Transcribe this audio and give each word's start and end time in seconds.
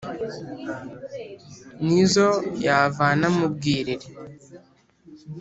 n’izo 1.85 2.27
yavana 2.65 3.25
mu 3.37 3.45
bwiriri 3.53 4.07